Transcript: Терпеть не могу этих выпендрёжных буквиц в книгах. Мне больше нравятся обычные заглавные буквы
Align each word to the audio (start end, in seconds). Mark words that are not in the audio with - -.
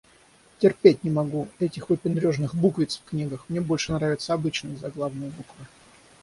Терпеть 0.57 1.03
не 1.03 1.11
могу 1.11 1.47
этих 1.59 1.91
выпендрёжных 1.91 2.55
буквиц 2.55 2.97
в 2.97 3.07
книгах. 3.07 3.45
Мне 3.49 3.61
больше 3.61 3.91
нравятся 3.93 4.33
обычные 4.33 4.75
заглавные 4.77 5.29
буквы 5.29 5.67